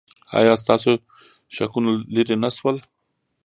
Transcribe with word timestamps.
ایا 0.37 0.53
ستاسو 0.63 0.91
شکونه 1.55 1.91
لرې 2.15 2.35
نه 2.43 2.49
شول؟ 2.57 2.77